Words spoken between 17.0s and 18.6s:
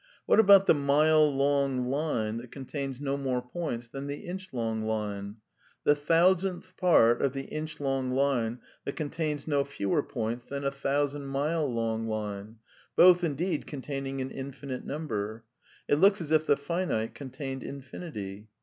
contained infinity.